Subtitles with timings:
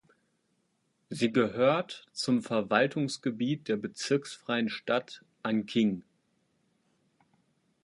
[1.11, 6.01] Sie gehört zum Verwaltungsgebiet der bezirksfreien Stadt Anqing.